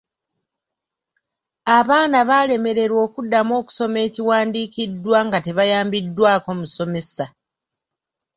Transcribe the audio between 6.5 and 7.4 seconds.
musomesa.